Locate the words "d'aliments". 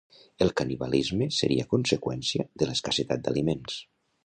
3.29-3.79